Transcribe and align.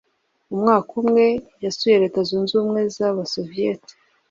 Umwaka 0.53 0.91
umwe, 1.01 1.25
yasuye 1.63 1.95
Leta 2.03 2.19
Zunze 2.27 2.51
Ubumwe 2.53 2.81
z'Abasoviyeti. 2.95 3.93